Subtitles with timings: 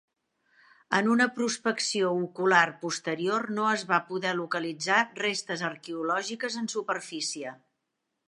[0.99, 7.53] En una prospecció ocular posterior no es va poder localitzar restes arqueològiques en superfície.